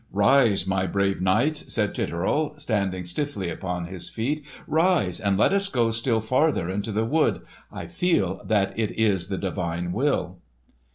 [0.11, 4.43] "Rise, my brave knights," said Titurel standing stiffly upon his feet.
[4.65, 7.41] "Rise, and let us go still farther into this wood.
[7.71, 10.39] I feel that it is the divine will."